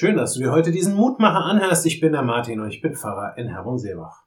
[0.00, 1.84] Schön, dass du dir heute diesen Mutmacher anhörst.
[1.84, 4.22] Ich bin der Martin und ich bin Pfarrer in Herborn-Seebach.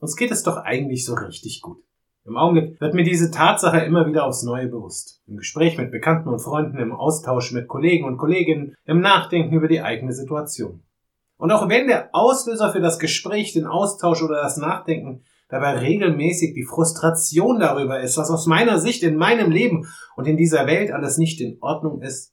[0.00, 1.78] Uns geht es doch eigentlich so richtig gut.
[2.24, 5.22] Im Augenblick wird mir diese Tatsache immer wieder aufs Neue bewusst.
[5.28, 9.68] Im Gespräch mit Bekannten und Freunden, im Austausch mit Kollegen und Kolleginnen, im Nachdenken über
[9.68, 10.82] die eigene Situation.
[11.36, 16.52] Und auch wenn der Auslöser für das Gespräch, den Austausch oder das Nachdenken dabei regelmäßig
[16.52, 19.86] die Frustration darüber ist, was aus meiner Sicht in meinem Leben
[20.16, 22.31] und in dieser Welt alles nicht in Ordnung ist,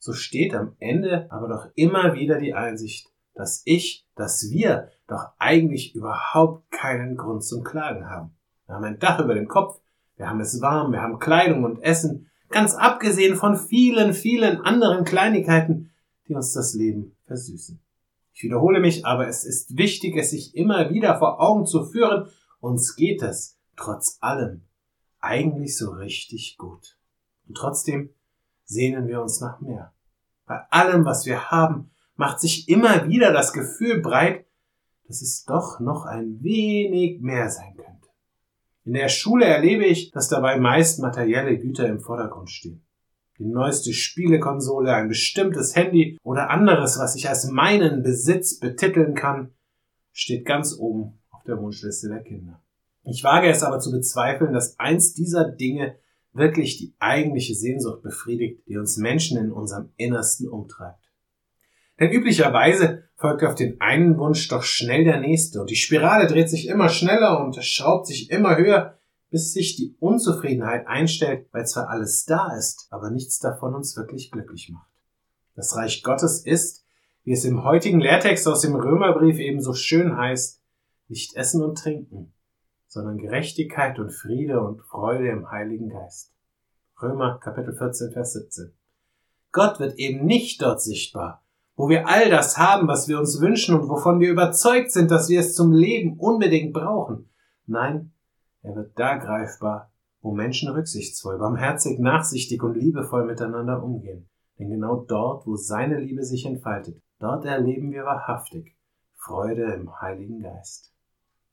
[0.00, 5.28] so steht am Ende aber doch immer wieder die Einsicht, dass ich, dass wir doch
[5.38, 8.34] eigentlich überhaupt keinen Grund zum Klagen haben.
[8.66, 9.78] Wir haben ein Dach über dem Kopf,
[10.16, 15.04] wir haben es warm, wir haben Kleidung und Essen, ganz abgesehen von vielen, vielen anderen
[15.04, 15.90] Kleinigkeiten,
[16.26, 17.80] die uns das Leben versüßen.
[18.32, 22.28] Ich wiederhole mich, aber es ist wichtig, es sich immer wieder vor Augen zu führen,
[22.60, 24.62] uns geht es, trotz allem,
[25.20, 26.96] eigentlich so richtig gut.
[27.46, 28.10] Und trotzdem
[28.70, 29.92] sehnen wir uns nach mehr.
[30.46, 34.46] Bei allem, was wir haben, macht sich immer wieder das Gefühl breit,
[35.06, 38.08] dass es doch noch ein wenig mehr sein könnte.
[38.84, 42.86] In der Schule erlebe ich, dass dabei meist materielle Güter im Vordergrund stehen.
[43.38, 49.52] Die neueste Spielekonsole, ein bestimmtes Handy oder anderes, was ich als meinen Besitz betiteln kann,
[50.12, 52.62] steht ganz oben auf der Wunschliste der Kinder.
[53.04, 55.96] Ich wage es aber zu bezweifeln, dass eins dieser Dinge
[56.40, 61.08] wirklich die eigentliche Sehnsucht befriedigt, die uns Menschen in unserem Innersten umtreibt.
[62.00, 66.50] Denn üblicherweise folgt auf den einen Wunsch doch schnell der nächste und die Spirale dreht
[66.50, 68.98] sich immer schneller und schraubt sich immer höher,
[69.30, 74.30] bis sich die Unzufriedenheit einstellt, weil zwar alles da ist, aber nichts davon uns wirklich
[74.30, 74.90] glücklich macht.
[75.54, 76.84] Das Reich Gottes ist,
[77.24, 80.60] wie es im heutigen Lehrtext aus dem Römerbrief ebenso schön heißt,
[81.08, 82.32] nicht essen und trinken,
[82.90, 86.34] sondern Gerechtigkeit und Friede und Freude im Heiligen Geist.
[87.00, 88.72] Römer Kapitel 14, Vers 17.
[89.52, 91.44] Gott wird eben nicht dort sichtbar,
[91.76, 95.28] wo wir all das haben, was wir uns wünschen und wovon wir überzeugt sind, dass
[95.28, 97.30] wir es zum Leben unbedingt brauchen.
[97.66, 98.10] Nein,
[98.62, 104.28] er wird da greifbar, wo Menschen rücksichtsvoll, barmherzig, nachsichtig und liebevoll miteinander umgehen.
[104.58, 108.76] Denn genau dort, wo seine Liebe sich entfaltet, dort erleben wir wahrhaftig
[109.14, 110.92] Freude im Heiligen Geist.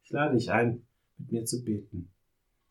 [0.04, 0.87] Ich lade dich ein,
[1.18, 2.12] mit mir zu beten.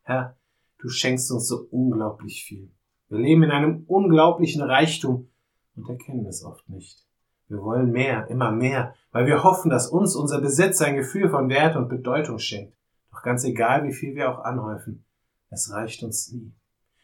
[0.02, 0.36] Herr,
[0.78, 2.70] du schenkst uns so unglaublich viel.
[3.08, 5.28] Wir leben in einem unglaublichen Reichtum
[5.74, 7.04] und erkennen es oft nicht.
[7.48, 11.48] Wir wollen mehr, immer mehr, weil wir hoffen, dass uns unser Besitz ein Gefühl von
[11.48, 12.76] Wert und Bedeutung schenkt.
[13.12, 15.04] Doch ganz egal, wie viel wir auch anhäufen,
[15.50, 16.52] es reicht uns nie.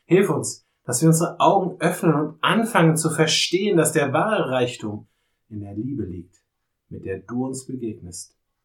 [0.05, 5.07] Hilf uns, dass wir unsere Augen öffnen und anfangen zu verstehen, dass der wahre Reichtum
[5.49, 6.45] in der Liebe liegt,
[6.89, 8.37] mit der du uns begegnest